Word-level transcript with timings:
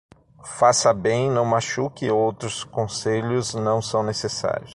Faça 0.57 0.95
bem, 0.95 1.29
não 1.29 1.45
machuque 1.45 2.05
e 2.07 2.11
outros 2.11 2.63
conselhos 2.63 3.53
não 3.53 3.83
são 3.83 4.01
necessários. 4.01 4.69